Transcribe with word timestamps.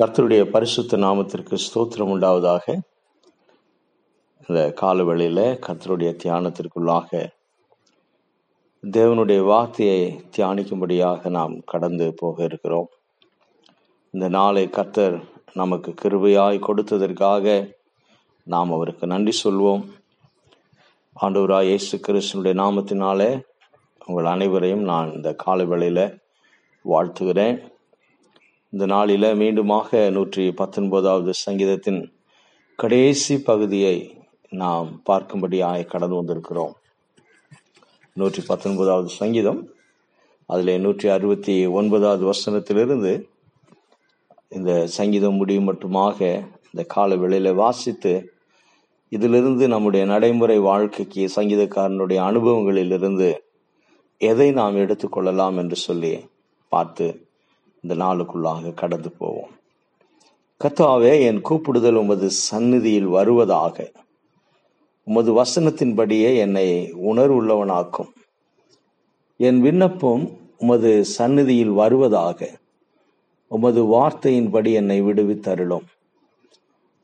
கர்த்தருடைய 0.00 0.44
பரிசுத்த 0.44 0.96
நாமத்திற்கு 0.96 1.56
ஸ்தோத்திரம் 1.64 2.08
உண்டாவதாக. 2.14 2.80
இந்த 4.48 4.74
காலவெளியில 4.80 5.40
கர்த்தருடைய 5.66 6.10
தியானத்திற்குள்ளாக 6.22 7.28
தேவனுடைய 8.90 9.44
வார்த்தையை 9.44 10.24
தியானிக்கும்படியாக 10.36 11.30
நாம் 11.30 11.60
கடந்து 11.64 12.14
போக 12.14 12.44
இருக்கிறோம். 12.44 12.88
இந்த 14.10 14.28
நாளை 14.28 14.70
கர்த்தர் 14.70 15.22
நமக்கு 15.52 15.94
கிருபையாய் 16.02 16.58
கொடுத்ததற்காக 16.68 17.74
நாம் 18.44 18.72
அவருக்கு 18.72 19.06
நன்றி 19.06 19.38
சொல்வோம். 19.44 19.84
ஆண்டவராய் 21.20 21.70
இயேசு 21.72 22.00
கிறிஸ்துனுடைய 22.06 22.54
நாமத்தினாலே 22.64 23.42
உங்கள் 24.06 24.24
அனைவரையும் 24.24 24.82
நான் 24.82 25.12
இந்த 25.12 25.36
காலவேளையில 25.46 26.18
வாழ்த்துகிறேன். 26.84 27.72
இந்த 28.74 28.86
நாளில 28.86 29.26
மீண்டுமாக 29.40 30.10
நூற்றி 30.10 30.44
பத்தொன்பதாவது 30.50 31.32
சங்கீதத்தின் 31.32 32.00
கடைசி 32.78 33.34
பகுதியை 33.38 33.96
நாம் 34.52 34.88
பார்க்கும்படியாக 35.08 35.84
கடந்து 35.84 36.16
வந்திருக்கிறோம். 36.20 36.72
நூற்றி 38.12 38.42
பத்தொன்பதாவது 38.46 39.08
சங்கீதம் 39.08 39.60
அதில் 40.48 40.80
நூற்றி 40.80 41.08
அறுபத்தி 41.08 41.66
ஒன்பதாவது 41.66 42.24
வசனத்திலிருந்து 42.32 43.12
இந்த 44.48 44.86
சங்கீதம் 44.86 45.36
முடியும் 45.36 45.68
மட்டுமாக 45.68 46.18
இந்த 46.72 46.84
கால 46.86 47.16
வேளையில 47.16 47.52
வாசித்து 47.54 48.14
இதிலிருந்து 49.12 49.68
நம்முடைய 49.68 50.06
நடைமுறை 50.06 50.58
வாழ்க்கைக்கு 50.58 51.24
சங்கீதக்காரனுடைய 51.36 52.20
அனுபவங்களிலிருந்து 52.30 53.30
எதை 54.20 54.52
நாம் 54.52 54.76
எடுத்துக்கொள்ளலாம் 54.76 55.58
என்று 55.58 55.76
சொல்லி 55.76 56.12
பார்த்து 56.72 57.06
இந்த 57.86 58.04
நாளுக்குள்ளாக 58.04 58.74
கடந்து 58.74 59.10
போவோம். 59.10 59.50
கத்தாவே 60.64 61.20
என் 61.20 61.40
கூப்பிடுதல் 61.40 61.94
உமது 61.94 62.30
சந்நிதியில் 62.30 63.06
வருவதாக. 63.06 63.90
உமது 65.04 65.42
வசனத்தின்படியே 65.42 66.36
என்னை 66.36 66.92
உணர்வுள்ளவனாக்கும். 66.92 68.08
என் 69.36 69.60
விண்ணப்பம் 69.60 70.38
உமது 70.58 71.04
சந்நிதியில் 71.04 71.70
வருவதாக. 71.70 72.50
உமது 73.46 73.84
வார்த்தையின்படி 73.84 74.72
என்னை 74.72 75.02
விடுவித்தருளும். 75.02 75.86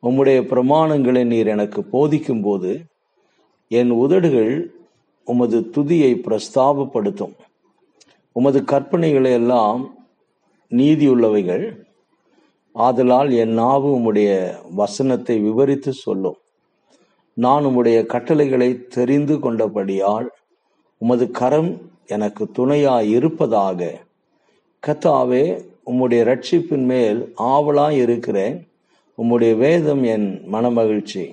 உம்முடைய 0.03 0.43
பிரமாணங்களை 0.43 1.25
நீர் 1.25 1.47
எனக்கு 1.47 1.85
போதிக்கும் 1.85 2.43
போது 2.43 2.85
என் 3.69 3.91
உதடுகள் 3.91 4.75
உமது 5.25 5.71
துதியை 5.77 6.13
பிரஸ்தாபப்படுத்தும். 6.15 7.35
உமது 8.33 8.63
கற்பனைகளை 8.63 9.33
எல்லாம் 9.33 9.99
நீதியுள்ளவைகள் 10.71 11.89
ஆதலால் 12.75 13.33
என் 13.33 13.53
நாவு 13.53 13.99
உம்முடைய 13.99 14.55
வசனத்தை 14.71 15.39
விவரித்து 15.39 15.93
சொல்லும். 15.93 16.37
நான் 17.33 17.65
உம்முடைய 17.65 18.07
கட்டளைகளை 18.07 18.87
தெரிந்து 18.87 19.37
கொண்டபடியால் 19.37 20.27
உமது 20.99 21.31
கரம் 21.31 21.81
எனக்கு 22.07 22.51
துணையாய் 22.51 23.11
இருப்பதாக 23.11 24.01
கத்தாவே 24.87 25.65
உம்முடைய 25.87 26.23
ரட்சிப்பின் 26.25 26.85
மேல் 26.85 27.35
ஆவலாய் 27.39 27.97
இருக்கிறேன். 27.97 28.69
உம்முடைய 29.23 29.57
வேதம் 29.57 30.03
என் 30.03 30.43
மனமகிழ்ச்சி. 30.53 31.31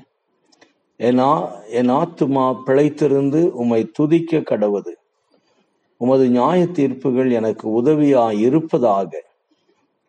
என் 0.95 1.17
ஆ 1.17 1.55
என் 1.69 1.89
ஆத்துமா 1.89 2.55
பிழைத்திருந்து 2.65 3.49
உம்மை 3.49 3.91
துதிக்க 3.91 4.37
கடவுது. 4.37 4.93
உமது 5.97 6.29
நியாய 6.29 6.63
தீர்ப்புகள் 6.63 7.31
எனக்கு 7.31 7.81
உதவியாய் 7.81 8.39
இருப்பதாக 8.39 9.25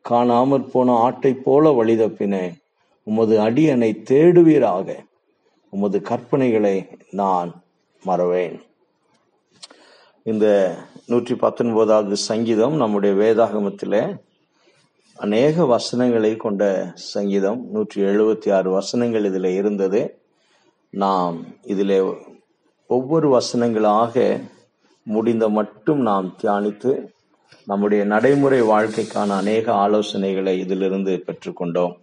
காணாமற் 0.08 0.70
போன 0.70 0.92
ஆட்டை 0.92 1.34
போல 1.34 1.84
வழிதப்பினே. 1.84 2.56
உமது 3.02 3.38
அடியனை 3.38 3.90
தேடுவீராக. 4.10 4.96
உமது 5.70 5.98
கற்பனைகளை 5.98 6.88
நான் 7.10 7.62
மறவேன். 8.04 8.62
இந்த 10.22 10.76
நூற்றி 11.06 11.34
பத்தொன்பதாவது 11.34 12.16
சங்கீதம் 12.16 12.76
நம்முடைய 12.76 13.14
வேதாகமத்தில் 13.16 14.18
அநேக 15.16 15.64
வசனங்களை 15.64 16.36
கொண்ட 16.36 16.92
சங்கீதம். 16.94 17.66
நூற்றி 17.70 18.02
எழுபத்தி 18.02 18.52
ஆறு 18.52 18.70
வசனங்கள் 18.70 19.24
இதில் 19.24 19.44
இருந்தது. 19.44 20.20
நாம் 20.90 21.44
இதில் 21.62 22.14
ஒவ்வொரு 22.86 23.40
வசனங்களாக 23.40 24.42
முடிந்த 25.02 25.48
மட்டும் 25.48 26.00
நாம் 26.00 26.36
தியானித்து 26.42 27.08
நம்முடைய 27.64 28.04
நடைமுறை 28.04 28.62
வாழ்க்கைக்கான 28.62 29.28
அநேக 29.28 29.72
ஆலோசனைகளை 29.72 30.58
இதிலிருந்து 30.58 31.24
பெற்றுக்கொண்டோம். 31.26 31.94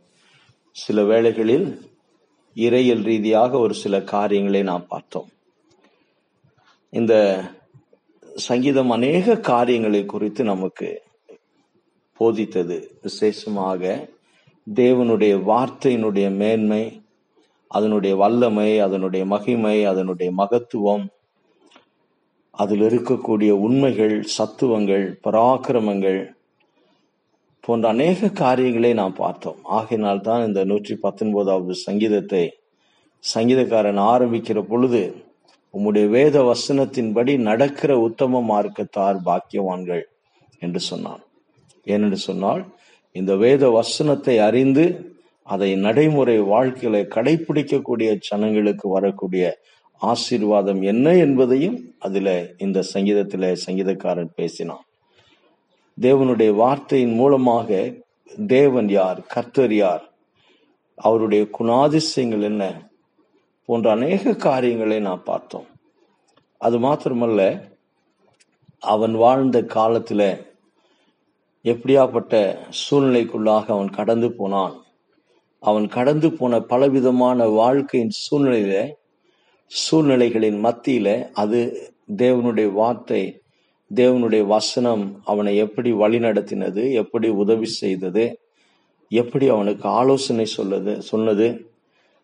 சில 0.71 1.03
வேளைகளில் 1.03 1.81
இறையல் 2.55 3.03
ரீதியாக 3.03 3.57
ஒரு 3.57 3.73
சில 3.73 4.01
காரியங்களை 4.01 4.63
நாம் 4.63 4.87
பார்த்தோம். 4.87 5.29
இந்த 6.89 7.43
சங்கீதம் 8.35 8.89
அநேக 8.89 9.37
காரியங்களை 9.37 10.05
குறித்து 10.05 10.43
நமக்கு 10.43 11.01
போதித்தது. 12.19 12.87
விசேஷமாக 13.01 14.09
தேவனுடைய 14.75 15.33
வார்த்தையினுடைய 15.41 16.35
மேன்மை 16.35 17.01
அதனுடைய 17.67 18.15
வல்லமை 18.15 18.79
அதனுடைய 18.79 19.25
மகிமை 19.25 19.85
அதனுடைய 19.85 20.31
மகத்துவம் 20.31 21.07
அதில் 22.55 22.83
இருக்கக்கூடிய 22.89 23.51
உண்மைகள் 23.65 24.15
சத்துவங்கள் 24.35 25.05
பராக்கிரமங்கள் 25.25 26.19
போன்ற 27.63 27.85
அநேக 27.95 28.29
காரியங்களை 28.41 28.91
நாம் 28.99 29.19
பார்த்தோம். 29.23 29.59
ஆகையினால் 29.77 30.25
தான் 30.27 30.45
இந்த 30.47 30.61
நூற்றி 30.71 30.95
பத்தொன்பதாவது 31.05 31.75
சங்கீதத்தை 31.87 32.43
சங்கீதக்காரன் 33.23 34.01
ஆரம்பிக்கிற 34.13 34.59
பொழுது 34.71 35.01
உம்முடைய 35.73 36.07
வேத 36.09 36.35
வசனத்தின்படி 36.51 37.33
நடக்கிற 37.49 37.91
உத்தம 38.07 38.41
மார்க்கத்தார் 38.51 39.17
பாக்கியவான்கள் 39.27 40.03
என்று 40.61 40.81
சொன்னான். 40.89 41.23
ஏனென்று 41.87 42.19
சொன்னால் 42.29 42.63
இந்த 43.15 43.33
வேத 43.45 43.63
வசனத்தை 43.69 44.35
அறிந்து 44.47 44.85
அதை 45.47 45.69
நடைமுறை 45.85 46.37
வாழ்க்கையில 46.53 47.01
கடைபிடிக்கக்கூடிய 47.15 48.09
ஜனங்களுக்கு 48.27 48.85
வரக்கூடிய 48.89 49.43
ஆசீர்வாதம் 50.01 50.81
என்ன 50.91 51.13
என்பதையும் 51.25 51.77
அதில் 52.05 52.33
இந்த 52.57 52.79
சங்கீதத்தில் 52.93 53.47
சங்கீதக்காரன் 53.65 54.35
பேசினான். 54.35 54.83
தேவனுடைய 55.97 56.51
வார்த்தையின் 56.55 57.13
மூலமாக 57.13 57.69
தேவன் 58.47 58.89
யார் 58.89 59.19
கர்த்தர் 59.33 59.75
யார் 59.75 60.03
அவருடைய 60.97 61.43
குணாதிசயங்கள் 61.59 62.43
என்ன 62.49 62.63
போன்ற 63.69 63.87
அநேக 63.91 64.33
காரியங்களை 64.47 64.97
நாம் 64.99 65.23
பார்த்தோம். 65.23 65.67
அது 66.61 66.75
மாத்திரமல்ல 66.79 67.41
அவன் 68.83 69.15
வாழ்ந்த 69.15 69.57
காலத்தில் 69.77 70.27
எப்படியாப்பட்ட 71.65 72.33
சூழ்நிலைக்குள்ளாக 72.81 73.65
அவன் 73.75 73.91
கடந்து 73.99 74.27
போனான். 74.39 74.75
அவன் 75.63 75.87
கடந்து 75.87 76.27
போன 76.31 76.59
பலவிதமான 76.71 77.47
வாழ்க்கையின் 77.61 78.15
சூழ்நிலையில 78.23 78.75
சூழ்நிலைகளின் 79.71 80.59
மத்தியில 80.65 81.07
அது 81.33 81.59
தேவனுடைய 82.09 82.71
வார்த்தை 82.71 83.41
தேவனுடைய 83.91 84.47
வசனம் 84.47 85.21
அவனை 85.23 85.57
எப்படி 85.57 85.91
வழிநடத்தினது 85.91 86.93
எப்படி 86.93 87.29
உதவி 87.29 87.65
செய்தது 87.65 88.37
எப்படி 89.07 89.49
அவனுக்கு 89.49 89.87
ஆலோசனை 89.89 90.45
சொல்லது 90.57 90.97
சொன்னது 90.99 91.47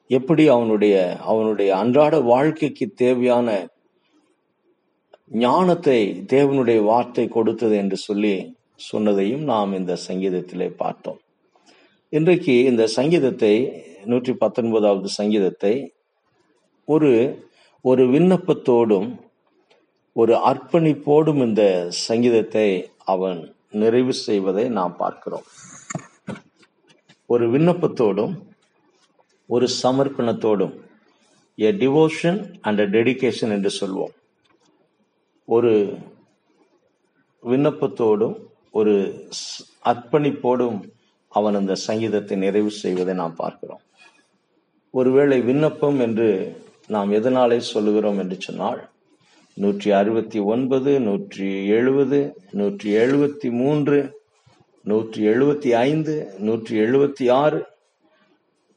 எப்படி 0.10 0.48
அவனுடைய 0.48 1.18
அவனுடைய 1.20 1.76
அன்றாட 1.78 2.20
வாழ்க்கைக்கு 2.20 2.92
தேவையான 2.96 3.70
ஞானத்தை 5.30 6.26
தேவனுடைய 6.28 6.84
வார்த்தை 6.84 7.28
கொடுத்தது 7.28 7.76
என்று 7.76 7.98
சொல்லி 7.98 8.56
சொன்னதையும் 8.92 9.44
நாம் 9.44 9.74
இந்த 9.74 9.98
சங்கீதத்திலே 10.08 10.76
பார்த்தோம். 10.76 11.20
இன்றைக்கு 12.10 12.64
இந்த 12.64 12.88
சங்கீதத்தை 12.88 13.54
நூற்றி 14.06 14.34
பத்தொன்பதாவது 14.34 15.10
சங்கீதத்தை 15.18 15.94
ஒரு 16.86 17.12
ஒரு 17.86 18.08
விண்ணப்பத்தோடும் 18.08 19.10
ஒரு 20.16 20.34
அர்ப்பணிப்போடும் 20.50 21.42
இந்த 21.46 21.64
சங்கீதத்தை 22.08 22.68
அவன் 23.06 23.40
நிறைவு 23.82 24.14
செய்வதை 24.14 24.64
நாம் 24.70 24.96
பார்க்கிறோம். 24.96 25.46
ஒரு 27.26 27.46
விண்ணப்பத்தோடும் 27.52 28.34
ஒரு 29.50 29.68
சமர்ப்பணத்தோடும் 29.84 30.74
எ 31.58 31.72
டிவோஷன் 31.72 32.40
அண்ட் 32.62 32.82
டெடிகேஷன் 32.96 33.54
என்று 33.56 33.72
சொல்வோம். 33.80 34.14
ஒரு 35.48 35.74
விண்ணப்பத்தோடும் 37.44 38.36
ஒரு 38.72 38.94
அர்ப்பணிப்போடும் 39.86 40.80
அவன் 41.32 41.56
அந்த 41.56 41.74
சங்கீதத்தை 41.88 42.36
நிறைவு 42.38 42.72
செய்வதை 42.84 43.14
நாம் 43.16 43.36
பார்க்கிறோம். 43.36 43.84
ஒருவேளை 44.94 45.38
விண்ணப்பம் 45.42 46.00
என்று 46.00 46.30
நாம் 46.88 47.12
எதனாலே 47.12 47.58
சொல்லுகிறோம் 47.74 48.20
என்று 48.20 48.38
சொன்னால் 48.42 48.82
நூற்றி 49.58 49.90
அறுபத்தி 49.92 50.40
ஒன்பது 50.54 50.92
நூற்றி 51.08 51.48
எழுபது 51.78 52.20
நூற்றி 52.60 52.90
எழுபத்தி 53.04 53.50
மூன்று 53.52 53.98
நூற்றி 54.86 55.22
எழுபத்தி 55.28 55.70
ஐந்து 55.88 56.14
நூற்றி 56.48 56.74
எழுபத்தி 56.80 57.26
ஆறு. 57.44 57.60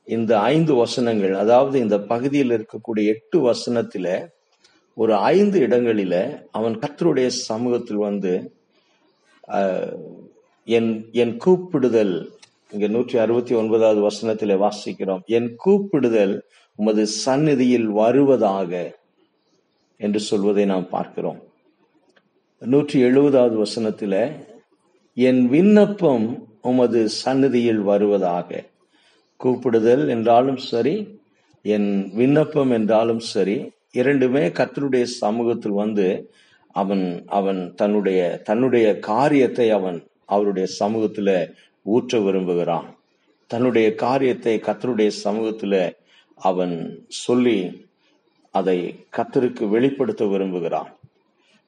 இந்த 0.06 0.32
ஐந்து 0.54 0.72
வசனங்கள் 0.74 1.34
அதாவது 1.42 1.76
இந்த 1.84 1.96
பகுதியில் 2.10 2.54
இருக்கக்கூடிய 2.56 3.12
எட்டு 3.14 3.38
வசனத்தில் 3.40 4.10
ஒரு 4.96 5.14
ஐந்து 5.36 5.58
இடங்களில 5.66 6.14
அவன் 6.58 6.74
கத்தருடைய 6.82 7.28
சமூகத்தில் 7.50 8.02
வந்து 8.08 8.32
என் 10.68 10.90
என் 11.22 11.34
கூப்பிடுதல் 11.44 12.14
இங்க 12.72 12.86
நூற்றி 12.96 13.16
அறுபத்தி 13.18 13.54
ஒன்பதாவது 13.54 14.00
வசனத்தில் 14.00 14.60
வாசிக்கிறோம். 14.64 15.22
என் 15.36 15.48
கூப்பிடுதல் 15.64 16.36
உமது 16.78 17.02
சந்நிதியில் 17.24 17.88
வருவதாக. 18.00 18.72
என்று 20.00 20.20
சொல்வதை 20.20 20.64
நாம் 20.64 20.88
பார்க்கிறோம். 20.88 21.41
நூற்றி 22.62 22.99
எழுபதாவது 23.02 23.56
வசனத்தில் 23.56 24.20
என் 25.17 25.43
விண்ணப்பம் 25.49 26.26
உமது 26.61 27.00
சன்னதியில் 27.23 27.82
வருவதாக. 27.82 28.49
கூப்பிடுதல் 29.41 30.05
என்றாலும் 30.08 30.61
சரி 30.70 30.94
என் 31.64 31.91
விண்ணப்பம் 32.14 32.70
என்றாலும் 32.70 33.23
சரி 33.32 33.56
இரண்டுமே 33.93 34.44
கத்தருடைய 34.58 35.05
சமூகத்தில் 35.20 35.76
வந்து 35.82 36.06
அவன் 36.75 37.05
அவன் 37.29 37.61
தன்னுடைய 37.75 38.20
தன்னுடைய 38.44 38.87
காரியத்தை 38.99 39.67
அவன் 39.70 39.99
அவருடைய 40.26 40.67
சமூகத்துல 40.81 41.31
ஊற்ற 41.87 42.20
விரும்புகிறான். 42.25 42.88
தன்னுடைய 43.50 43.88
காரியத்தை 43.94 44.55
கத்தருடைய 44.58 45.11
சமூகத்துல 45.25 45.75
அவன் 46.38 46.75
சொல்லி 47.25 47.58
அதை 48.58 48.78
கத்தருக்கு 49.16 49.64
வெளிப்படுத்த 49.74 50.24
விரும்புகிறான். 50.32 50.90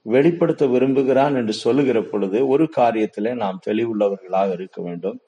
வெளிப்படுத்த 0.06 0.64
விரும்புகிறான் 0.74 1.34
என்று 1.40 1.54
சொல்லுகிற 1.64 1.98
பொழுது 2.02 2.38
ஒரு 2.52 2.64
காரியத்திலே 2.76 3.32
நாம் 3.42 3.62
தெளிவுள்ளவர்களாக 3.66 4.50
இருக்க 4.52 4.78
வேண்டும். 4.82 5.18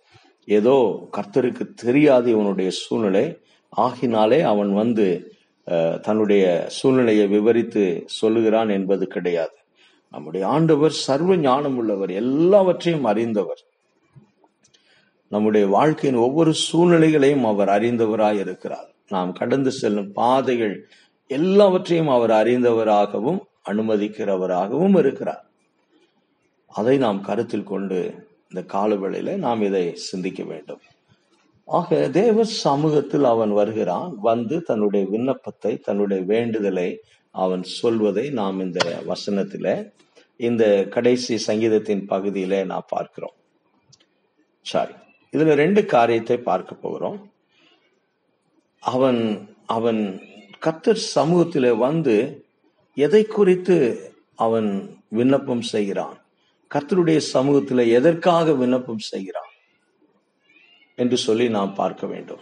ஏதோ 0.49 0.77
கர்த்தருக்கு 1.17 1.65
தெரியாது 1.85 2.29
இவனுடைய 2.35 2.71
சூழ்நிலை. 2.83 3.25
ஆகினாலே 3.73 4.41
அவன் 4.53 4.71
வந்து 4.83 5.09
தன்னுடைய 6.03 6.45
சூழ்நிலையை 6.77 7.27
விவரித்து 7.35 7.83
சொல்லுகிறான் 8.19 8.71
என்பது 8.77 9.07
கிடையாது. 9.15 9.57
நம்முடைய 10.15 10.45
ஆண்டவர் 10.55 10.95
சர்வ 11.07 11.33
ஞானம் 11.37 11.77
உள்ளவர் 11.81 12.13
எல்லாவற்றையும் 12.23 13.09
அறிந்தவர். 13.11 13.63
நம்முடைய 15.33 15.65
வாழ்க்கையின் 15.77 16.21
ஒவ்வொரு 16.27 16.53
சூழ்நிலைகளையும் 16.67 17.45
அவர் 17.45 17.71
அறிந்தவராய் 17.77 18.41
இருக்கிறார். 18.45 18.89
நாம் 19.15 19.33
கடந்து 19.41 19.71
செல்லும் 19.81 20.09
பாதைகள் 20.13 20.75
எல்லாவற்றையும் 21.31 22.09
அவர் 22.09 22.31
அறிந்தவராகவும் 22.31 23.41
அனுமதிக்கிறவராகவும் 23.71 24.97
இருக்கிறார். 24.99 25.45
அதை 26.73 26.95
நாம் 26.99 27.21
கருத்தில் 27.21 27.71
கொண்டு 27.73 27.99
இந்த 28.51 28.61
காலவேளையில 28.75 29.37
நாம் 29.37 29.63
இதை 29.63 29.85
சிந்திக்க 29.95 30.43
வேண்டும். 30.45 30.83
ஆக 31.69 32.09
தேவ 32.09 32.45
சமூகத்தில் 32.45 33.25
அவன் 33.25 33.53
வருகிறான். 33.53 34.11
வந்து 34.21 34.57
தன்னுடைய 34.63 35.07
விண்ணப்பத்தை 35.11 35.73
தன்னுடைய 35.79 36.23
வேண்டுதலை 36.25 36.89
அவன் 37.35 37.63
சொல்வதை 37.63 38.31
நாம் 38.31 38.61
இந்த 38.61 38.81
வசனத்தில 39.11 39.67
இந்த 40.37 40.65
கடைசி 40.91 41.35
சங்கீதத்தின் 41.47 42.05
பகுதியில 42.09 42.65
நாம் 42.65 42.89
பார்க்கிறோம். 42.89 43.37
சாரி 44.67 44.95
இதுல 45.33 45.55
ரெண்டு 45.55 45.81
காரியத்தை 45.85 46.37
பார்க்க 46.51 46.75
போகிறோம். 46.75 47.19
அவன் 48.83 49.21
அவன் 49.67 50.03
கத்தர் 50.67 51.01
சமூகத்தில் 51.17 51.75
வந்து 51.75 52.45
எதை 52.95 53.25
குறித்து 53.25 53.77
அவன் 54.35 54.99
விண்ணப்பம் 55.09 55.61
செய்கிறான்? 55.61 56.23
கத்தருடைய 56.75 57.17
சமூகத்தில் 57.17 57.79
எதற்காக 57.79 58.53
விண்ணப்பம் 58.53 58.99
செய்கிறான்? 58.99 59.53
என்று 60.95 61.17
சொல்லி 61.17 61.49
நாம் 61.49 61.75
பார்க்க 61.75 62.07
வேண்டும். 62.07 62.41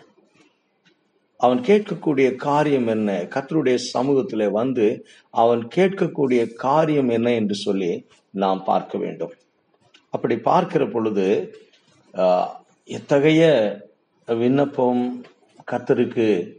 அவன் 1.37 1.61
கேட்கக்கூடிய 1.61 2.35
காரியம் 2.35 2.87
என்ன? 2.87 3.23
கத்தருடைய 3.23 3.75
சமூகத்தில் 3.75 4.51
வந்து 4.51 5.07
அவன் 5.31 5.69
கேட்கக்கூடிய 5.77 6.55
காரியம் 6.55 7.09
என்ன 7.09 7.33
என்று 7.33 7.55
சொல்லி 7.55 8.07
நாம் 8.31 8.65
பார்க்க 8.65 8.99
வேண்டும். 8.99 9.33
அப்படி 10.11 10.39
பார்க்கிற 10.39 10.87
பொழுது 10.87 11.57
எத்தகைய 12.85 13.43
விண்ணப்பம் 14.27 15.25
கத்தருக்கு 15.71 16.56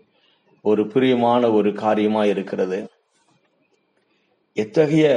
ஒரு 0.70 0.84
பிரியமான 0.94 1.44
ஒரு 1.58 1.70
காரியமா 1.84 2.22
இருக்கிறது. 2.34 2.80
எத்தகைய 4.58 5.08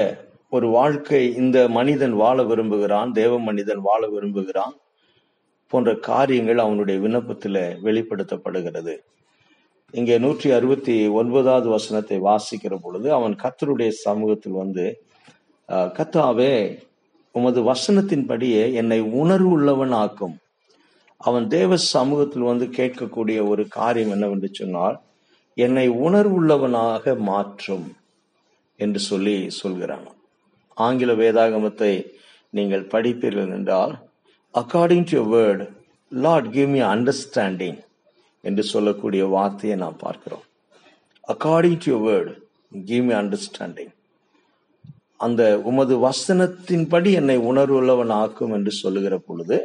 ஒரு 0.57 0.67
வாழ்க்கை 0.77 1.23
இந்த 1.43 1.59
மனிதன் 1.79 2.15
வாழ 2.23 2.39
விரும்புகிறான் 2.51 3.11
தேவ 3.21 3.33
மனிதன் 3.49 3.83
வாழ 3.89 4.03
விரும்புகிறான் 4.15 4.75
போன்ற 5.73 5.91
காரியங்கள் 6.11 6.65
அவனுடைய 6.65 6.97
விண்ணப்பத்துல 7.05 7.57
வெளிப்படுத்தப்படுகிறது. 7.87 8.95
இங்கே 9.95 10.17
நூற்றி 10.25 10.49
அறுபத்தி 10.57 10.95
ஒன்பதாவது 11.21 11.69
வசனத்தை 11.77 12.17
வாசிக்கிற 12.29 12.75
பொழுது 12.83 13.09
அவன் 13.19 13.35
கத்தருடைய 13.43 13.91
சமூகத்தில் 14.07 14.61
வந்து 14.63 14.85
கத்தாவே 15.97 16.53
உமது 17.35 17.61
வசனத்தின்படியே 17.71 18.63
என்னை 18.81 18.99
உணர்வு 19.23 19.51
உள்ளவன் 19.57 19.95
ஆக்கும் 20.03 20.37
அவன் 21.21 21.47
தேவ 21.57 21.77
சமூகத்தில் 21.95 22.49
வந்து 22.51 22.67
கேட்கக்கூடிய 22.79 23.39
ஒரு 23.53 23.63
காரியம் 23.79 24.13
என்னவென்று 24.15 24.49
சொன்னால் 24.61 24.97
என்னை 25.55 25.91
உணர்வுள்ளவனாக 25.91 27.19
மாற்றும் 27.19 27.97
என்று 28.77 29.01
சொல்லி 29.01 29.51
சொல்கிறான். 29.51 30.07
ஆங்கில 30.77 31.13
வேதாகமத்தை 31.13 31.93
நீங்கள் 32.51 32.87
படிப்பீர்கள் 32.87 33.53
என்றால் 33.53 33.95
according 34.55 35.07
to 35.11 35.21
word 35.35 35.63
lord 36.13 36.51
give 36.51 36.69
me 36.69 36.81
understanding 36.81 37.81
என்று 38.41 38.63
சொல்லக்கூடிய 38.63 39.27
வார்த்தையை 39.27 39.79
நாம் 39.79 39.97
பார்க்கிறோம். 39.97 40.45
According 41.29 41.81
to 41.85 42.09
word 42.09 42.31
give 42.85 43.05
me 43.05 43.15
understanding 43.15 43.93
அந்த 45.17 45.43
உமது 45.65 45.95
வசனத்தின்படி 45.97 47.13
என்னை 47.13 47.39
உணர்வுள்ளவன் 47.39 48.13
ஆக்கும் 48.13 48.53
என்று 48.53 48.71
சொல்லுகிற 48.71 49.19
பொழுது 49.19 49.57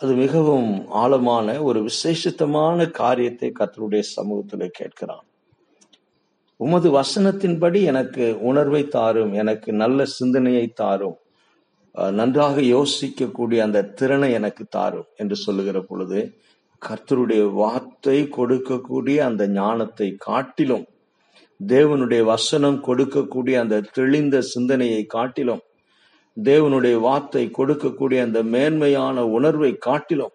அது 0.00 0.12
மிகவும் 0.16 0.68
ஆழமான 0.92 1.46
ஒரு 1.62 1.80
விசேஷித்தமான 1.82 2.86
காரியத்தை 2.92 3.48
கர்த்தருடைய 3.52 4.02
சமூகத்தில் 4.16 4.76
கேட்கிறான். 4.78 5.24
உமது 6.60 6.88
வசனத்தின்படி 6.90 7.80
எனக்கு 7.82 8.24
உணர்வை 8.40 8.80
தாரும் 8.88 9.32
எனக்கு 9.32 9.70
நல்ல 9.72 10.04
சிந்தனையை 10.14 10.66
தாரும் 10.72 11.18
நன்றாக 12.12 12.56
யோசிக்கக்கூடிய 12.68 13.58
அந்த 13.62 13.86
திறனை 13.98 14.28
எனக்கு 14.32 14.64
தாரும் 14.68 15.08
என்று 15.16 15.36
சொல்லுகிற 15.36 15.78
பொழுது 15.80 16.20
கர்த்தருடைய 16.82 17.44
வார்த்தை 17.52 18.18
கொடுக்கக்கூடிய 18.36 19.18
அந்த 19.20 19.42
ஞானத்தை 19.52 20.08
காட்டிலும் 20.18 20.86
தேவனுடைய 21.60 22.22
வசனம் 22.24 22.78
கொடுக்கக்கூடிய 22.86 23.56
அந்த 23.60 23.84
தெளிந்த 23.92 24.36
சிந்தனையை 24.52 25.02
காட்டிலும் 25.06 25.62
தேவனுடைய 26.36 27.00
வார்த்தை 27.00 27.50
கொடுக்கக்கூடிய 27.58 28.20
அந்த 28.22 28.42
மேன்மையான 28.42 29.26
உணர்வை 29.26 29.76
காட்டிலும் 29.76 30.34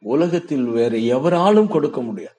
உலகத்தில் 0.00 0.64
வேறு 0.64 1.06
எவராலும் 1.06 1.68
கொடுக்க 1.68 2.02
முடியாது. 2.02 2.38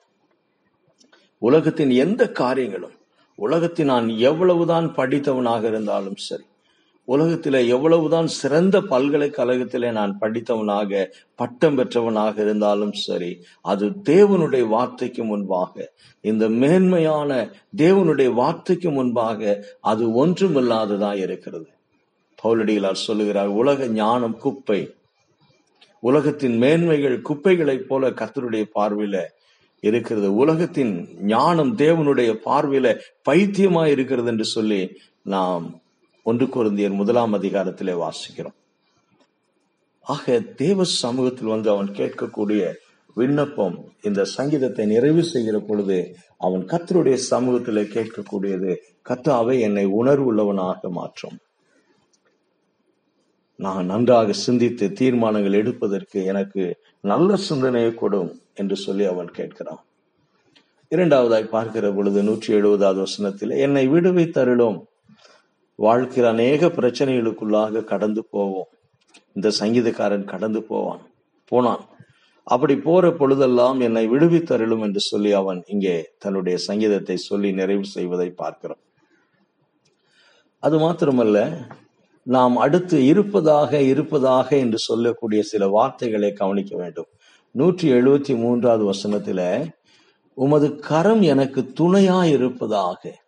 உலகத்தின் 1.38 1.90
எந்த 1.90 2.32
காரியங்களும் 2.32 2.96
உலகத்தில் 3.36 3.86
நான் 3.86 4.08
எவ்வளவுதான் 4.08 4.94
படித்தவனாக 4.96 5.64
இருந்தாலும் 5.64 6.16
சரி 6.16 6.46
உலகத்தில 7.08 7.68
எவ்வளவுதான் 7.68 8.28
சிறந்த 8.28 8.82
பல்கலைக்கழகத்திலே 8.82 9.92
நான் 9.92 10.18
படித்தவனாக 10.22 11.06
பட்டம் 11.36 11.78
பெற்றவனாக 11.78 12.42
இருந்தாலும் 12.42 12.92
சரி 12.92 13.42
அது 13.62 13.90
தேவனுடைய 13.90 14.68
வார்த்தைக்கு 14.68 15.24
முன்பாக 15.24 15.94
இந்த 16.22 16.50
மேன்மையான 16.50 17.50
தேவனுடைய 17.78 18.34
வார்த்தைக்கு 18.34 18.92
முன்பாக 18.92 19.66
அது 19.82 20.26
ஒன்றுமில்லாததா 20.26 21.14
இருக்கிறது. 21.16 21.68
பவுலடிகளார் 22.44 23.04
சொல்லுகிறார் 23.08 23.48
உலக 23.48 23.88
ஞானம் 23.88 24.38
குப்பை. 24.38 24.94
உலகத்தின் 26.00 26.58
மேன்மைகள் 26.58 27.22
குப்பைகளைப் 27.22 27.88
போல 27.88 28.10
கத்தருடைய 28.10 28.66
பார்வையில 28.76 29.22
இருக்கிறது. 29.80 30.36
உலகத்தின் 30.36 31.08
ஞானம் 31.22 31.78
தேவனுடைய 31.78 32.38
பார்வையில 32.46 33.00
பைத்தியமா 33.30 33.86
இருக்கிறது 33.86 34.28
என்று 34.28 34.46
சொல்லி 34.46 34.98
நாம் 35.22 35.82
ஒன்று 36.24 36.46
குருந்தியர் 36.46 36.94
முதலாம் 36.94 37.34
அதிகாரத்திலே 37.34 37.94
வாசிக்கிறோம். 38.04 38.58
ஆக 40.02 40.40
தேவ 40.40 40.84
சமூகத்தில் 40.84 41.48
வந்து 41.48 41.70
அவன் 41.70 41.90
கேட்கக்கூடிய 41.90 42.74
விண்ணப்பம் 43.14 43.92
இந்த 44.02 44.24
சங்கீதத்தை 44.24 44.86
நிறைவு 44.86 45.24
செய்கிற 45.24 45.60
பொழுது 45.60 46.16
அவன் 46.38 46.66
கத்தருடைய 46.66 47.18
சமூகத்திலே 47.30 47.84
கேட்கக்கூடியது 47.96 48.76
கத்தாவை 49.10 49.60
என்னை 49.60 49.86
உணர்வுள்ளவனாக 49.88 50.90
மாற்றும். 50.90 51.38
நான் 53.60 53.86
நன்றாக 53.86 54.34
சிந்தித்து 54.46 54.86
தீர்மானங்கள் 55.00 55.60
எடுப்பதற்கு 55.62 56.20
எனக்கு 56.32 56.64
நல்ல 57.04 57.38
சிந்தனையை 57.48 57.92
கொடும் 57.94 58.32
என்று 58.54 58.76
சொல்லி 58.76 59.06
அவன் 59.06 59.30
கேட்கிறான். 59.38 59.82
இரண்டாவதாய் 60.92 61.54
பார்க்கிற 61.56 61.86
பொழுது 61.94 62.20
நூற்றி 62.24 62.50
எழுபதாவது 62.54 63.00
வசனத்தில் 63.06 63.54
என்னை 63.66 63.84
விடுவை 63.88 64.26
தருளும். 64.30 64.80
வாழ்க்கையில் 65.80 66.30
அநேக 66.32 66.70
பிரச்சனைகளுக்குள்ளாக 66.78 67.84
கடந்து 67.84 68.22
போவோம். 68.32 68.70
இந்த 69.36 69.48
சங்கீதக்காரன் 69.60 70.32
கடந்து 70.34 70.62
போவான் 70.64 71.04
போனான். 71.52 71.84
அப்படி 72.48 72.76
போற 72.78 73.06
பொழுதெல்லாம் 73.12 73.80
என்னை 73.80 74.04
விடுவித்தருளும் 74.08 74.84
என்று 74.88 75.02
சொல்லி 75.08 75.32
அவன் 75.32 75.60
இங்கே 75.68 75.96
தன்னுடைய 76.18 76.58
சங்கீதத்தை 76.68 77.18
சொல்லி 77.30 77.50
நிறைவு 77.52 77.86
செய்வதை 77.96 78.30
பார்க்கிறோம் 78.42 78.82
அது 80.64 80.76
மாத்திரமல்ல 80.78 81.40
நாம் 82.28 82.58
அடுத்து 82.58 83.06
இருப்பதாக 83.06 83.82
இருப்பதாக 83.82 84.58
என்று 84.58 84.78
சொல்லக்கூடிய 84.78 85.42
சில 85.42 85.68
வார்த்தைகளை 85.68 86.34
கவனிக்க 86.34 86.76
வேண்டும். 86.78 87.06
நூற்றி 87.52 87.92
எழுபத்தி 87.92 88.36
மூன்றாவது 88.36 88.84
வசனத்துல 88.92 89.42
உமது 90.34 90.76
கரம் 90.76 91.22
எனக்கு 91.22 91.62
துணையா 91.80 92.24
இருப்பதாக 92.30 93.26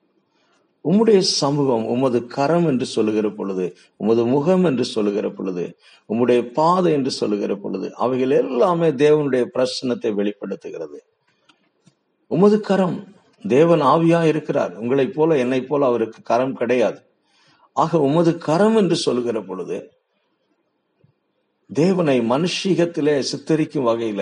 உம்முடைய 0.85 1.19
சமூகம் 1.19 1.85
உமது 1.85 2.25
கரம் 2.25 2.67
என்று 2.67 2.85
சொல்லுகிற 2.85 3.29
பொழுது 3.29 3.65
உமது 3.97 4.25
முகம் 4.25 4.63
என்று 4.63 4.85
சொல்லுகிற 4.85 5.29
பொழுது 5.29 5.77
உம்முடைய 6.09 6.41
பாதை 6.51 6.93
என்று 6.93 7.11
சொல்லுகிற 7.11 7.55
பொழுது 7.55 7.95
அவைகள் 7.95 8.29
எல்லாமே 8.29 8.91
தேவனுடைய 8.91 9.45
பிரசனத்தை 9.53 10.13
வெளிப்படுத்துகிறது. 10.13 10.99
உமது 12.27 12.61
கரம் 12.61 12.97
தேவன் 13.47 13.81
ஆவியா 13.81 14.21
இருக்கிறார் 14.25 14.73
உங்களைப் 14.75 15.15
போல 15.15 15.37
என்னைப் 15.37 15.67
போல 15.67 15.85
அவருக்கு 15.85 16.21
கரம் 16.21 16.53
கிடையாது. 16.53 17.01
ஆக 17.81 17.99
உமது 17.99 18.31
கரம் 18.47 18.77
என்று 18.81 18.97
சொல்லுகிற 19.05 19.37
பொழுது 19.41 19.77
தேவனை 21.69 22.17
மனுஷீகத்திலே 22.31 23.15
சித்தரிக்கும் 23.31 23.87
வகையில 23.89 24.21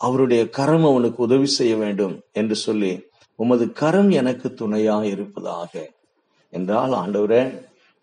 அவருடைய 0.00 0.42
கரம் 0.56 0.86
அவனுக்கு 0.90 1.20
உதவி 1.22 1.48
செய்ய 1.58 1.74
வேண்டும் 1.76 2.14
என்று 2.32 2.56
சொல்லி 2.64 2.92
உமது 3.38 3.64
கரம் 3.80 4.10
எனக்கு 4.20 4.48
துணையா 4.60 4.96
இருப்பதாக. 5.04 5.72
என்றால் 6.52 6.94
ஆண்டவரே 7.02 7.42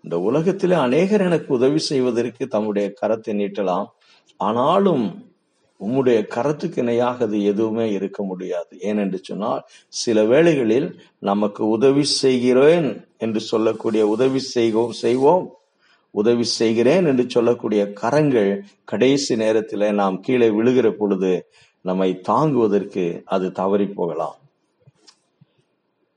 இந்த 0.04 0.16
உலகத்திலே 0.30 0.76
அநேகர் 0.88 1.26
எனக்கு 1.28 1.50
உதவி 1.54 1.80
செய்வதற்கு 1.90 2.44
தம்முடைய 2.48 2.88
கரத்தை 3.02 3.34
நீட்டலாம். 3.42 3.88
ஆனாலும் 4.40 5.06
உம்முடைய 5.80 6.20
கரத்துக்கு 6.36 6.78
இணையாக 6.78 7.26
அது 7.26 7.44
எதுவுமே 7.44 7.92
இருக்க 7.92 8.24
முடியாது. 8.24 8.78
ஏனென்று 8.82 9.20
சொன்னால் 9.22 9.66
சில 9.88 10.24
வேளைகளில் 10.24 11.00
நமக்கு 11.20 11.68
உதவி 11.68 12.04
செய்கிறேன் 12.04 13.08
என்று 13.18 13.40
சொல்லக்கூடிய 13.40 14.08
உதவி 14.08 14.40
செய்வோம் 14.40 14.92
செய்வோம். 14.92 15.54
உதவி 16.12 16.44
செய்கிறேன் 16.44 17.06
என்று 17.06 17.26
சொல்லக்கூடிய 17.28 17.94
கரங்கள் 17.94 18.66
கடைசி 18.84 19.36
நேரத்தில் 19.36 19.94
நாம் 19.94 20.20
கீழே 20.20 20.50
விழுகிற 20.50 20.90
பொழுது 20.92 21.50
நம்மை 21.82 22.22
தாங்குவதற்கு 22.22 23.22
அது 23.26 23.52
தவறி 23.52 23.88
போகலாம். 23.88 24.38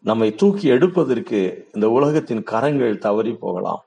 நம்மை 0.00 0.34
தூக்கி 0.34 0.68
எடுப்பதற்கு 0.68 1.68
இந்த 1.74 1.88
உலகத்தின் 1.88 2.42
கரங்கள் 2.42 2.98
தவறி 2.98 3.32
போகலாம். 3.34 3.82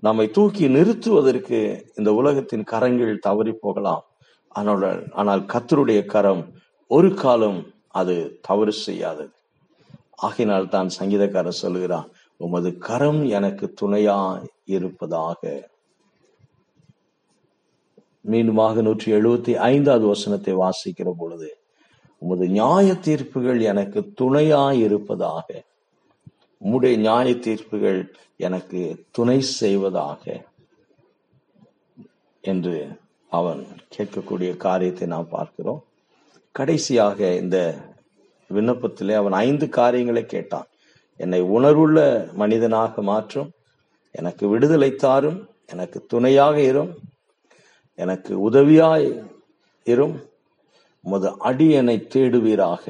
நம்மை 0.00 0.30
தூக்கி 0.30 0.68
நிறுத்துவதற்கு 0.68 1.84
இந்த 1.94 2.14
உலகத்தின் 2.14 2.64
கரங்கள் 2.64 3.18
தவறி 3.18 3.52
போகலாம். 3.52 4.04
ஆனால் 4.54 5.10
ஆனால் 5.12 5.42
கத்தருடைய 5.52 6.00
கரம் 6.06 6.42
ஒரு 6.90 7.14
காலம் 7.14 7.60
அது 7.90 8.14
தவறு 8.40 8.72
செய்யாதது 8.86 9.32
ஆகினால் 10.22 10.68
தான் 10.68 10.90
சங்கீதக்காரர் 10.98 11.62
சொல்லுகிறான் 11.62 12.08
உமது 12.40 12.70
கரம் 12.78 13.22
எனக்கு 13.28 13.66
துணையா 13.80 14.18
இருப்பதாக. 14.66 15.40
மீண்டுமாக 18.30 18.82
நூற்றி 18.82 19.08
எழுபத்தி 19.12 19.52
ஐந்தாவது 19.70 20.06
வசனத்தை 20.06 20.54
வாசிக்கிற 20.54 21.08
பொழுது 21.18 21.50
உமது 22.22 22.44
நியாய 22.48 22.88
தீர்ப்புகள் 23.06 23.60
எனக்கு 23.60 24.00
துணையா 24.20 24.62
இருப்பதாக. 24.86 25.48
உம்முடைய 26.60 26.96
நியாய 26.96 27.34
தீர்ப்புகள் 27.46 28.00
எனக்கு 28.36 28.80
துணை 29.10 29.38
செய்வதாக. 29.40 30.22
என்று 32.44 32.76
அவன் 33.38 33.62
கேட்கக்கூடிய 33.96 34.50
காரியத்தை 34.66 35.06
நாம் 35.12 35.32
பார்க்கிறோம். 35.36 35.80
கடைசியாக 36.58 37.18
இந்த 37.42 37.58
விண்ணப்பத்திலே 38.54 39.14
அவன் 39.20 39.36
ஐந்து 39.46 39.66
காரியங்களை 39.78 40.22
கேட்டான். 40.26 40.68
என்னை 41.20 41.40
உணர்வுள்ள 41.56 41.98
மனிதனாக 42.32 43.02
மாற்றும் 43.02 43.50
எனக்கு 44.18 44.44
விடுதலை 44.48 44.90
தாரும் 44.94 45.40
எனக்கு 45.66 45.98
துணையாக 46.06 46.56
இரும் 46.70 46.92
எனக்கு 47.98 48.32
உதவியாய் 48.48 49.08
இரும். 49.84 50.16
உமது 51.04 51.28
அடியனை 51.50 51.96
தேடுவீராக 52.14 52.84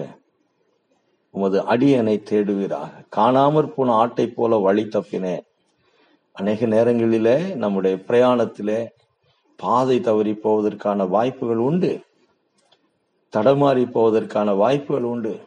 உமது 1.37 1.59
அடியனை 1.73 2.17
தேடுவீராக. 2.31 2.93
காணாமற் 3.17 3.75
போன 3.77 3.93
ஆட்டை 4.03 4.27
போல 4.37 4.57
வழி 4.67 4.85
தப்பினேன். 4.85 5.45
அநேக 6.39 6.67
நேரங்களிலே 6.67 7.37
நம்முடைய 7.63 7.95
பிரயாணத்திலே 8.09 8.79
பாதை 9.57 10.01
தவறி 10.01 10.33
போவதற்கான 10.33 11.09
வாய்ப்புகள் 11.09 11.57
உண்டு. 11.57 12.01
தடமாறி 13.37 13.85
போவதற்கான 13.91 14.57
வாய்ப்புகள் 14.57 15.03
உண்டு. 15.03 15.41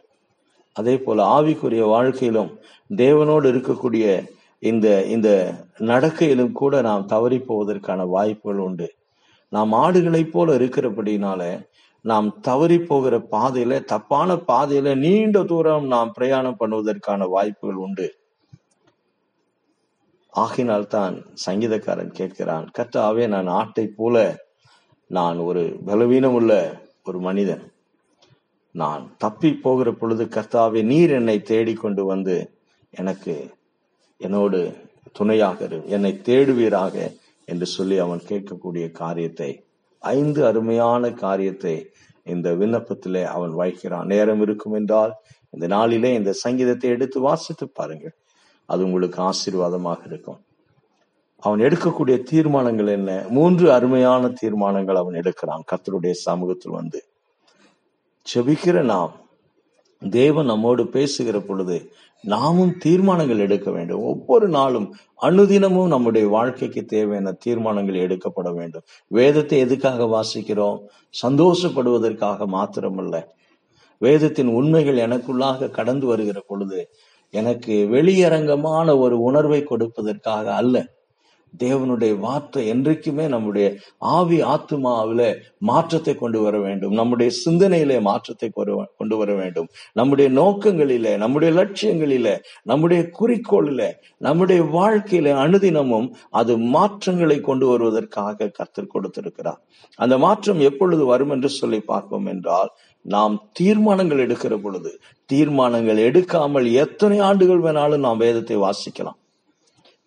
அதே 0.72 0.98
போல 0.98 1.40
ஆவிக்குரிய 1.40 1.84
வாழ்க்கையிலும் 1.86 2.58
தேவனோடு 2.96 3.46
இருக்கக்கூடிய 3.52 4.26
இந்த 4.58 5.04
இந்த 5.04 5.52
நடக்கையிலும் 5.78 6.52
கூட 6.52 6.80
நாம் 6.80 7.06
தவறி 7.06 7.38
போவதற்கான 7.38 8.06
வாய்ப்புகள் 8.06 8.58
உண்டு. 8.58 8.94
நாம் 9.48 9.72
ஆடுகளைப் 9.72 10.30
போல 10.30 10.56
இருக்கிறபடினால 10.56 11.66
நாம் 12.00 12.40
தவறி 12.40 12.78
போகிற 12.78 13.18
பாதையில 13.30 13.84
தப்பான 13.84 14.34
பாதையில 14.34 14.96
நீண்ட 14.96 15.44
தூரம் 15.44 15.86
நாம் 15.86 16.12
பிரயாணம் 16.12 16.56
பண்ணுவதற்கான 16.60 17.28
வாய்ப்புகள் 17.28 17.76
உண்டு. 17.76 18.14
ஆகினால் 20.34 20.86
தான் 20.86 21.14
சங்கீதக்காரன் 21.46 22.12
கேட்கிறான் 22.18 22.66
கர்த்தாவே 22.78 23.26
நான் 23.28 23.46
ஆட்டை 23.46 23.86
போல 23.86 24.16
நான் 25.10 25.38
ஒரு 25.38 25.62
பலவீனம் 25.86 26.36
உள்ள 26.38 26.52
ஒரு 27.04 27.18
மனிதன். 27.20 27.62
நான் 28.74 29.14
தப்பி 29.18 29.50
போகிற 29.54 29.92
பொழுது 29.92 30.24
கர்த்தாவே 30.24 30.80
நீர் 30.82 31.10
என்னை 31.10 31.36
தேடிக்கொண்டு 31.42 32.04
வந்து 32.04 32.36
எனக்கு 32.90 33.34
என்னோடு 34.20 34.60
துணையாக 35.12 35.68
என்னை 35.86 36.12
தேடுவீராக 36.28 36.96
என்று 37.48 37.66
சொல்லி 37.66 37.98
அவன் 37.98 38.22
கேட்கக்கூடிய 38.28 38.90
காரியத்தை 38.92 39.50
ஐந்து 40.02 40.40
அருமையான 40.46 41.10
காரியத்தை 41.24 41.74
இந்த 42.24 42.48
விண்ணப்பத்திலே 42.52 43.22
அவன் 43.24 43.54
வைக்கிறான் 43.54 44.06
நேரம் 44.06 44.42
இருக்கும் 44.42 44.72
என்றால் 44.72 45.12
இந்த 45.50 45.66
நாளிலே 45.66 46.14
இந்த 46.14 46.32
சங்கீதத்தை 46.44 46.90
எடுத்து 46.90 47.20
வாசித்து 47.20 47.68
பாருங்கள். 47.68 48.14
அது 48.68 48.84
உங்களுக்கு 48.84 49.18
ஆசீர்வாதமாக 49.22 50.00
இருக்கும். 50.04 50.40
அவன் 51.42 51.60
எடுக்கக்கூடிய 51.60 52.16
தீர்மானங்கள் 52.22 52.90
என்ன? 52.98 53.10
மூன்று 53.28 53.66
அருமையான 53.72 54.28
தீர்மானங்கள் 54.28 55.00
அவன் 55.02 55.16
எடுக்கிறான். 55.20 55.64
கத்தருடைய 55.70 56.14
சமூகத்தில் 56.26 56.78
வந்து 56.78 57.00
செபிக்கிற 58.26 58.78
நாம் 58.82 59.12
தேவன் 60.10 60.50
நம்மோடு 60.52 60.82
பேசுகிற 60.86 61.36
பொழுது 61.40 61.76
நாமும் 62.22 62.72
தீர்மானங்கள் 62.78 63.38
எடுக்க 63.38 63.68
வேண்டும். 63.70 64.02
ஒவ்வொரு 64.02 64.48
நாளும் 64.48 64.86
அனுதினமும் 65.22 65.92
நம்முடைய 65.94 66.28
வாழ்க்கைக்கு 66.28 66.82
தேவையான 66.84 67.32
தீர்மானங்கள் 67.32 68.02
எடுக்கப்பட 68.06 68.48
வேண்டும். 68.52 68.86
வேதத்தை 69.08 69.58
எதுக்காக 69.58 70.08
வாசிக்கிறோம்? 70.14 70.78
சந்தோஷப்படுவதற்காக 71.22 72.48
மாத்திரமல்ல. 72.56 73.16
வேதத்தின் 74.00 74.50
உண்மைகள் 74.58 74.96
எனக்குள்ளாக 74.96 75.70
கடந்து 75.70 76.06
வருகிற 76.06 76.38
பொழுது 76.46 76.80
எனக்கு 77.34 77.74
வெளியரங்கமான 77.94 78.98
ஒரு 78.98 79.16
உணர்வை 79.20 79.60
கொடுப்பதற்காக 79.70 80.46
அல்ல. 80.60 80.76
தேவனுடைய 81.60 82.12
வார்த்தை 82.18 82.62
என்றைக்குமே 82.68 83.24
நம்முடைய 83.26 83.66
ஆவி 84.16 84.38
ஆத்மாவில 84.54 85.20
மாற்றத்தை 85.58 86.14
கொண்டு 86.14 86.40
வர 86.40 86.56
வேண்டும். 86.58 86.92
நம்முடைய 86.92 87.30
சிந்தனையிலே 87.44 87.98
மாற்றத்தை 88.00 88.48
கொண்டு 88.98 89.16
வர 89.16 89.30
வேண்டும். 89.34 89.68
நம்முடைய 89.92 90.28
நோக்கங்களிலே 90.30 91.12
நம்முடைய 91.16 91.52
லட்சியங்களிலே 91.60 92.34
நம்முடைய 92.62 93.02
குறிக்கோளில 93.18 93.82
நம்முடைய 94.18 94.62
வாழ்க்கையில 94.76 95.34
அனுதினமும் 95.44 96.08
அது 96.30 96.54
மாற்றங்களை 96.76 97.38
கொண்டு 97.40 97.66
வருவதற்காக 97.66 98.50
கர்த்தர் 98.58 98.92
கொடுத்திருக்கிறார். 98.94 99.60
அந்த 99.98 100.18
மாற்றம் 100.18 100.60
எப்பொழுது 100.60 101.04
வரும் 101.04 101.30
என்று 101.30 101.50
சொல்லி 101.60 101.80
பார்ப்போம் 101.92 102.26
என்றால் 102.26 102.70
நாம் 103.14 103.34
தீர்மானங்கள் 103.58 104.24
எடுக்கிற 104.26 104.54
பொழுது 104.64 104.90
தீர்மானங்கள் 105.30 106.00
எடுக்காமல் 106.08 106.66
எத்தனை 106.82 107.18
ஆண்டுகள் 107.28 107.64
வேணாலும் 107.66 108.04
நாம் 108.06 108.22
வேதத்தை 108.24 108.56
வாசிக்கலாம். 108.66 109.18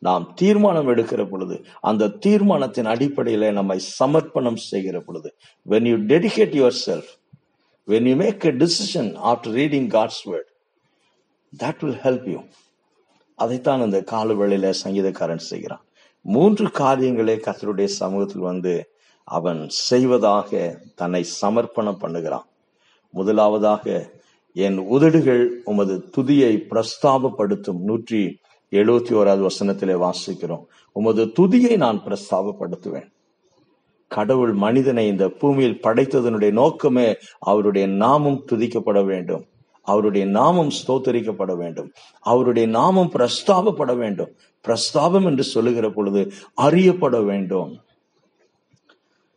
நாம் 0.08 0.24
தீர்மானம் 0.40 0.90
எடுக்கிற 0.94 1.22
பொழுது 1.30 1.56
அந்த 1.90 2.10
தீர்மானத்தின் 2.26 2.92
அடிப்படையில 2.94 3.52
நம்மை 3.60 3.78
சமர்ப்பணம் 4.00 4.62
செய்கிற 4.70 5.00
பொழுது 5.08 5.30
when 5.66 5.88
you 5.92 5.98
dedicate 6.14 6.56
yourself 6.86 7.12
when 7.88 8.08
you 8.10 8.16
make 8.16 8.46
a 8.52 8.54
decision 8.64 9.12
after 9.32 9.56
reading 9.60 9.88
God's 9.96 10.24
word 10.32 10.50
that 11.54 11.82
will 11.86 12.02
help 12.06 12.28
you 12.34 12.42
அதைத்தான் 13.40 13.84
இந்த 13.86 14.00
கால 14.14 14.34
வேளையில 14.40 14.74
சங்கீதக்காரன் 14.84 15.48
செய்கிறான். 15.52 15.84
மூன்று 16.26 16.66
காரியங்களை 16.82 17.36
கத்தருடைய 17.36 17.90
சமூகத்தில் 18.00 18.48
வந்து 18.50 18.74
அவன் 19.28 19.62
செய்வதாக 19.70 20.50
தன்னை 20.96 21.22
சமர்ப்பணம் 21.42 22.02
பண்ணுகிறான். 22.04 22.48
முதலாவதாக 23.12 24.10
என் 24.54 24.78
உதடுகள் 24.78 25.62
உமது 25.64 26.10
துதியை 26.18 26.64
பிரஸ்தாபப்படுத்தும் 26.70 27.80
நூற்றி 27.80 28.40
எழுபத்தி 28.72 29.14
ஓராவது 29.14 29.48
வசனத்திலே 29.48 29.96
வாசிக்கிறோம். 29.96 30.64
உமது 30.92 31.26
துதியை 31.26 31.78
நான் 31.78 32.02
பிரஸ்தாபப்படுத்துவேன். 32.06 33.10
கடவுள் 34.08 34.54
மனிதனை 34.54 35.08
இந்த 35.08 35.30
பூமியில் 35.30 35.80
படைத்ததனுடைய 35.84 36.52
நோக்கமே 36.52 37.16
அவருடைய 37.40 37.88
நாமம் 37.88 38.46
துதிக்கப்பட 38.52 39.06
வேண்டும். 39.06 39.46
அவருடைய 39.82 40.26
நாமம் 40.26 40.70
ஸ்தோத்தரிக்கப்பட 40.70 41.58
வேண்டும். 41.58 41.92
அவருடைய 42.20 42.68
நாமம் 42.68 43.12
பிரஸ்தாபப்பட 43.14 43.96
வேண்டும். 43.96 44.32
பிரஸ்தாபம் 44.68 45.26
என்று 45.26 45.44
சொல்லுகிற 45.44 45.90
பொழுது 45.90 46.32
அறியப்பட 46.54 47.22
வேண்டும். 47.22 47.78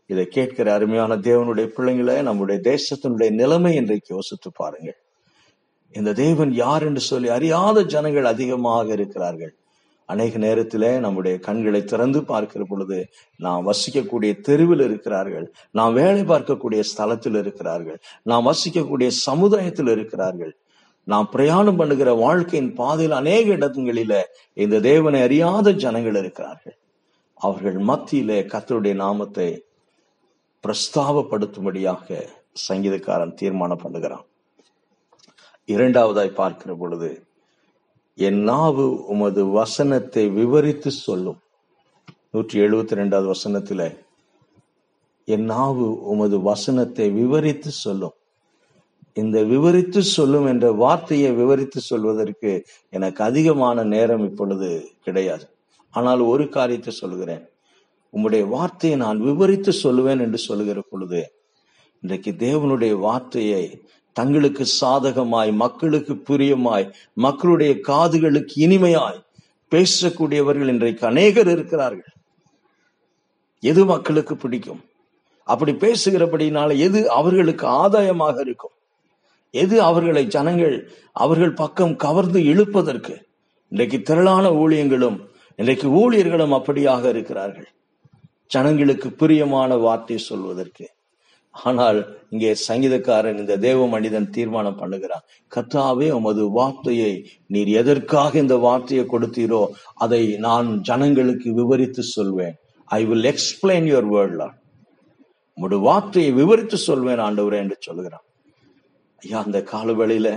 இதை 0.06 0.24
கேட்கிற 0.26 0.72
அருமையான 0.74 1.16
தேவனுடைய 1.16 1.66
பிள்ளைங்களை 1.76 2.22
நம்முடைய 2.22 2.60
தேசத்தினுடைய 2.70 3.30
நிலைமை 3.30 3.74
இன்றைக்கு 3.74 4.14
யோசித்து 4.14 4.50
பாருங்கள். 4.52 4.98
இந்த 5.94 6.12
தேவன் 6.12 6.52
யார் 6.52 6.82
என்று 6.82 7.00
சொல்லி 7.00 7.28
அறியாத 7.28 7.84
ஜனங்கள் 7.84 8.24
அதிகமாக 8.24 8.86
இருக்கிறார்கள். 8.92 9.52
அநேக 10.06 10.38
நேரத்திலே 10.38 10.90
நம்முடைய 10.98 11.38
கண்களை 11.38 11.84
திறந்து 11.84 12.20
பார்க்கிற 12.24 12.62
பொழுது 12.64 12.98
நாம் 13.36 13.66
வசிக்கக்கூடிய 13.70 14.32
தெருவில் 14.40 14.80
இருக்கிறார்கள் 14.80 15.46
நாம் 15.70 15.92
வேலை 15.92 16.22
பார்க்கக்கூடிய 16.22 16.80
ஸ்தலத்தில் 16.90 17.38
இருக்கிறார்கள் 17.42 17.98
நாம் 18.22 18.46
வசிக்கக்கூடிய 18.50 19.08
சமுதாயத்தில் 19.28 19.86
இருக்கிறார்கள். 19.86 20.52
நாம் 21.04 21.28
பிரயாணம் 21.30 21.76
பண்ணுகிற 21.76 22.10
வாழ்க்கையின் 22.14 22.72
பாதையில் 22.74 23.12
அநேக 23.12 23.46
இடங்களில 23.56 24.14
இந்த 24.52 24.80
தேவனை 24.80 25.20
அறியாத 25.22 25.72
ஜனங்கள் 25.72 26.14
இருக்கிறார்கள். 26.14 26.76
அவர்கள் 27.34 27.78
மத்தியிலே 27.78 28.40
கத்தருடைய 28.42 28.94
நாமத்தை 28.94 29.48
பிரஸ்தாபப்படுத்தும்படியாக 30.64 32.06
சங்கீதக்காரன் 32.68 33.36
தீர்மானம் 33.40 33.82
பண்ணுகிறான். 33.84 34.24
இரண்டாவதாய் 35.68 36.38
பார்க்கிற 36.40 36.74
பொழுது 36.74 37.10
என் 38.18 38.40
நாவு 38.50 38.84
உமது 39.12 39.42
வசனத்தை 39.58 40.24
விவரித்து 40.28 40.90
சொல்லும். 40.90 41.38
நூற்றி 42.32 42.56
எழுபத்தி 42.64 42.98
ரெண்டாவது 43.00 43.28
வசனத்துல 43.34 43.82
என் 45.34 45.44
நாவு 45.44 45.86
உமது 46.12 46.36
வசனத்தை 46.40 47.06
விவரித்து 47.10 47.70
சொல்லும். 47.84 48.14
இந்த 49.22 49.38
விவரித்து 49.52 50.00
சொல்லும் 50.02 50.46
என்ற 50.46 50.66
வார்த்தையை 50.72 51.30
விவரித்து 51.32 51.80
சொல்வதற்கு 51.80 52.52
எனக்கு 52.96 53.20
அதிகமான 53.24 53.84
நேரம் 53.94 54.24
இப்பொழுது 54.28 54.68
கிடையாது. 55.04 55.44
ஆனால் 55.94 56.20
ஒரு 56.32 56.48
காரியத்தை 56.48 56.92
சொல்கிறேன். 57.02 57.44
உம்முடைய 58.14 58.48
வார்த்தையை 58.48 58.98
நான் 58.98 59.20
விவரித்து 59.20 59.72
சொல்லுவேன் 59.82 60.20
என்று 60.20 60.38
சொல்லுகிற 60.38 60.80
பொழுது 60.90 61.20
இன்றைக்கு 62.00 62.30
தேவனுடைய 62.38 62.98
வார்த்தையை 62.98 63.82
தங்களுக்கு 64.12 64.64
சாதகமாய் 64.80 65.52
மக்களுக்கு 65.52 66.14
பிரியமாய் 66.28 66.92
மக்களுடைய 67.14 67.72
காதுகளுக்கு 67.88 68.54
இனிமையாய் 68.56 69.20
பேசக்கூடியவர்கள் 69.70 70.68
இன்றைக்கு 70.68 71.06
அநேகர் 71.06 71.48
இருக்கிறார்கள். 71.48 72.12
எது 73.60 73.84
மக்களுக்கு 73.84 74.36
பிடிக்கும்? 74.36 74.82
அப்படி 75.44 75.72
பேசுகிறபடினால 75.72 76.76
எது 76.78 77.10
அவர்களுக்கு 77.10 77.66
ஆதாயமாக 77.66 78.40
இருக்கும்? 78.40 78.74
எது 79.50 79.82
அவர்களை 79.82 80.26
ஜனங்கள் 80.26 80.76
அவர்கள் 81.12 81.52
பக்கம் 81.52 81.96
கவர்ந்து 81.96 82.40
இழுப்பதற்கு? 82.40 83.14
இன்றைக்கு 83.68 84.02
திரளான 84.02 84.50
ஊழியங்களும் 84.50 85.18
இன்றைக்கு 85.56 85.88
ஊழியர்களும் 85.88 86.54
அப்படியாக 86.58 87.08
இருக்கிறார்கள். 87.08 87.68
ஜனங்களுக்கு 88.54 89.08
பிரியமான 89.20 89.76
வார்த்தை 89.86 90.18
சொல்வதற்கு. 90.30 90.86
ஆனால் 91.54 91.98
இங்கே 92.32 92.50
சங்கீதக்காரன் 92.68 93.38
இந்த 93.42 93.54
தேவ 93.66 93.80
மனிதன் 93.92 94.32
தீர்மானம் 94.36 94.78
பண்ணுகிறான். 94.80 95.24
கத்தாவே 95.52 96.08
உமது 96.18 96.44
வார்த்தையை 96.58 97.12
நீர் 97.54 97.70
எதற்காக 97.80 98.32
இந்த 98.44 98.56
வார்த்தையை 98.66 99.04
கொடுத்தீரோ 99.12 99.62
அதை 100.04 100.22
நான் 100.46 100.68
ஜனங்களுக்கு 100.88 101.48
விவரித்து 101.60 102.04
சொல்வேன். 102.16 102.56
I 102.88 103.00
will 103.10 103.28
explain 103.32 103.86
your 103.90 104.10
word 104.14 104.42
உமது 105.58 105.76
வார்த்தையை 105.88 106.30
விவரித்து 106.40 106.76
சொல்வேன் 106.88 107.22
ஆண்டவரே 107.26 107.58
என்று 107.64 107.76
சொல்கிறான் 107.86 108.24
ஐயா 109.22 109.38
அந்த 109.46 109.58
காலவெளியில 109.72 110.28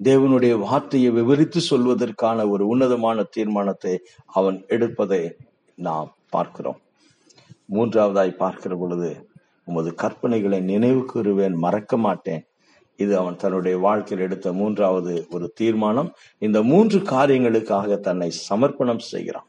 தேவனுடைய 0.00 0.54
வார்த்தையை 0.66 1.10
விவரித்து 1.18 1.60
சொல்வதற்கான 1.70 2.46
ஒரு 2.52 2.64
உன்னதமான 2.72 3.24
தீர்மானத்தை 3.34 3.92
அவன் 4.38 4.58
எடுப்பதை 4.74 5.20
நாம் 5.78 6.08
பார்க்கிறோம். 6.34 6.80
மூன்றாவதாய் 7.74 8.30
பார்க்கிற 8.30 8.76
பொழுது 8.76 9.10
உமது 9.64 9.94
கற்பனைகளை 10.02 10.60
நினைவு 10.62 11.02
கூறுவேன் 11.12 11.54
மறக்க 11.54 11.96
மாட்டேன். 11.96 12.46
இது 12.96 13.18
அவன் 13.18 13.36
தன்னுடைய 13.36 13.78
வாழ்க்கையில் 13.78 14.26
எடுத்த 14.26 14.52
மூன்றாவது 14.52 15.26
ஒரு 15.30 15.52
தீர்மானம். 15.54 16.10
இந்த 16.38 16.62
மூன்று 16.62 16.98
காரியங்களுக்காக 16.98 17.98
தன்னை 18.00 18.32
சமர்ப்பணம் 18.48 18.98
செய்கிறான். 18.98 19.48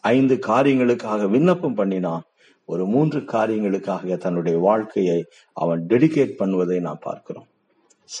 ஐந்து 0.00 0.34
காரியங்களுக்காக 0.34 1.28
விண்ணப்பம் 1.28 1.74
பண்ணினான். 1.74 2.24
ஒரு 2.64 2.86
மூன்று 2.86 3.20
காரியங்களுக்காக 3.20 4.16
தன்னுடைய 4.16 4.58
வாழ்க்கையை 4.58 5.24
அவன் 5.52 5.86
டெடிகேட் 5.86 6.38
பண்ணுவதை 6.38 6.80
நாம் 6.80 6.98
பார்க்கிறோம். 7.00 7.46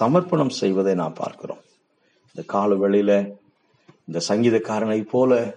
சமர்ப்பணம் 0.00 0.54
செய்வதை 0.60 0.94
நாம் 0.94 1.12
பார்க்கிறோம். 1.12 1.62
இந்த 2.26 2.42
கால 2.46 2.74
வெளியில 2.74 3.12
இந்த 4.04 4.20
சங்கீதக்காரனை 4.28 5.00
போல 5.10 5.56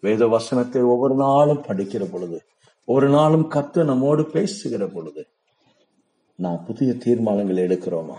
வேத 0.00 0.26
வசனத்தை 0.26 0.82
ஒவ்வொரு 0.82 1.14
நாளும் 1.14 1.64
படிக்கிற 1.68 2.04
பொழுது 2.12 2.38
ஒரு 2.84 3.08
நாளும் 3.08 3.50
கத்து 3.50 3.84
நம்மோடு 3.84 4.26
பேசுகிற 4.26 4.86
பொழுது 4.86 5.26
நாம் 6.36 6.64
புதிய 6.64 6.94
தீர்மானங்கள் 6.94 7.56
எடுக்கிறோமா? 7.56 8.16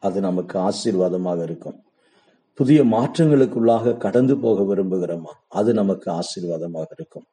அது 0.00 0.20
நமக்கு 0.20 0.58
ஆசீர்வாதமாக 0.58 1.42
இருக்கும். 1.42 1.82
புதிய 2.54 2.84
மாற்றங்களுக்குள்ளாக 2.84 3.96
கடந்து 3.96 4.36
போக 4.36 4.74
விரும்புகிறோமா? 4.74 5.32
அது 5.48 5.74
நமக்கு 5.74 6.12
ஆசீர்வாதமாக 6.12 6.86
இருக்கும். 6.90 7.24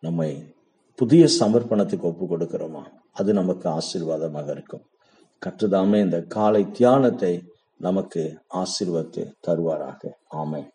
நம்மை 0.00 0.54
புதிய 0.94 1.26
சமர்ப்பணத்துக்கு 1.40 2.00
ஒப்பு 2.00 2.24
கொடுக்கிறோமா? 2.24 2.82
அது 3.12 3.32
நமக்கு 3.32 3.68
ஆசீர்வாதமாக 3.68 4.50
இருக்கும். 4.50 4.84
கற்றுதாமே 5.46 6.00
இந்த 6.00 6.22
காலை 6.22 6.70
தியானத்தை 6.70 7.42
நமக்கு 7.76 8.42
ஆசீர்வத்து 8.54 9.32
தருவாராக. 9.46 10.10
ஆமை 10.28 10.70